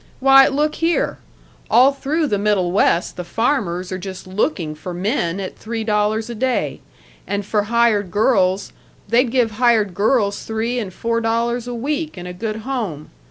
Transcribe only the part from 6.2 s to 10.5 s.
a day, and for hired girls, they'd give hired girls